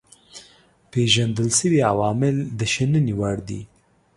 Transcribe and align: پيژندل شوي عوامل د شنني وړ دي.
پيژندل 0.91 1.49
شوي 1.59 1.79
عوامل 1.91 2.35
د 2.59 2.59
شنني 2.73 3.13
وړ 3.19 3.37
دي. 3.49 3.61